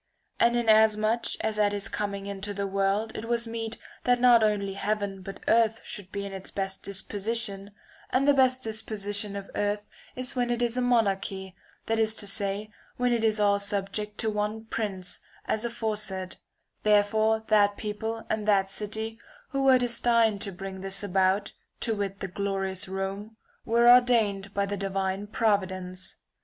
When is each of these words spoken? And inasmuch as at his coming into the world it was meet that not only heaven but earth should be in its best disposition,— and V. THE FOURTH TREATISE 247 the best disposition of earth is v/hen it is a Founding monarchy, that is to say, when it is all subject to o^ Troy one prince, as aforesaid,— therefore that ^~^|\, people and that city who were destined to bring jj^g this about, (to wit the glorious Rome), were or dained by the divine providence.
And 0.39 0.55
inasmuch 0.55 1.25
as 1.41 1.59
at 1.59 1.73
his 1.73 1.87
coming 1.87 2.25
into 2.25 2.55
the 2.55 2.65
world 2.65 3.15
it 3.15 3.25
was 3.25 3.45
meet 3.45 3.77
that 4.03 4.19
not 4.19 4.41
only 4.41 4.73
heaven 4.73 5.21
but 5.21 5.41
earth 5.47 5.79
should 5.83 6.11
be 6.11 6.25
in 6.25 6.33
its 6.33 6.49
best 6.49 6.81
disposition,— 6.81 7.69
and 8.09 8.25
V. 8.25 8.31
THE 8.31 8.35
FOURTH 8.37 8.63
TREATISE 8.63 8.81
247 8.81 9.33
the 9.35 9.37
best 9.37 9.51
disposition 9.53 9.69
of 9.69 9.69
earth 9.69 9.87
is 10.15 10.33
v/hen 10.33 10.49
it 10.49 10.63
is 10.63 10.71
a 10.75 10.79
Founding 10.81 10.89
monarchy, 10.89 11.55
that 11.85 11.99
is 11.99 12.15
to 12.15 12.25
say, 12.25 12.71
when 12.97 13.13
it 13.13 13.23
is 13.23 13.39
all 13.39 13.59
subject 13.59 14.17
to 14.21 14.29
o^ 14.29 14.33
Troy 14.33 14.37
one 14.37 14.65
prince, 14.65 15.21
as 15.45 15.65
aforesaid,— 15.65 16.37
therefore 16.81 17.43
that 17.49 17.73
^~^|\, 17.73 17.77
people 17.77 18.25
and 18.27 18.47
that 18.47 18.71
city 18.71 19.19
who 19.49 19.61
were 19.61 19.77
destined 19.77 20.41
to 20.41 20.51
bring 20.51 20.79
jj^g 20.79 20.81
this 20.81 21.03
about, 21.03 21.51
(to 21.81 21.93
wit 21.93 22.21
the 22.21 22.27
glorious 22.27 22.87
Rome), 22.89 23.37
were 23.65 23.87
or 23.87 24.01
dained 24.01 24.51
by 24.55 24.65
the 24.65 24.77
divine 24.77 25.27
providence. 25.27 26.17